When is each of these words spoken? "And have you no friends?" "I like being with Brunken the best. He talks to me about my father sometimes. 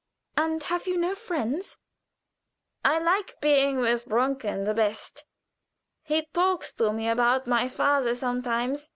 "And 0.35 0.63
have 0.63 0.87
you 0.87 0.97
no 0.97 1.13
friends?" 1.13 1.77
"I 2.83 2.97
like 2.97 3.39
being 3.39 3.77
with 3.77 4.07
Brunken 4.07 4.63
the 4.63 4.73
best. 4.73 5.25
He 6.01 6.23
talks 6.33 6.71
to 6.73 6.91
me 6.91 7.07
about 7.07 7.45
my 7.45 7.67
father 7.69 8.15
sometimes. 8.15 8.89